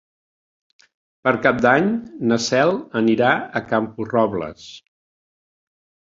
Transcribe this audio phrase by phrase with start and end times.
[1.27, 1.89] Per Cap d'Any
[2.31, 4.65] na Cel anirà a Camporrobles.